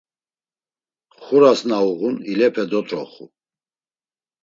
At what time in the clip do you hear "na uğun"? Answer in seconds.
1.69-2.15